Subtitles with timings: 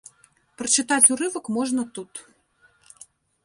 [0.61, 2.11] Прачытаць урывак можна тут.